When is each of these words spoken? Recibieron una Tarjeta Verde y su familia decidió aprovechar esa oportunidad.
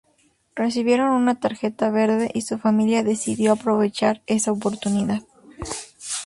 Recibieron 0.55 1.09
una 1.11 1.39
Tarjeta 1.39 1.91
Verde 1.91 2.31
y 2.33 2.41
su 2.41 2.57
familia 2.57 3.03
decidió 3.03 3.51
aprovechar 3.53 4.23
esa 4.25 4.51
oportunidad. 4.51 5.21